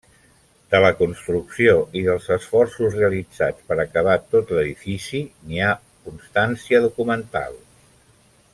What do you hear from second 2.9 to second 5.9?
realitzats per acabar tot l'edifici, n'hi ha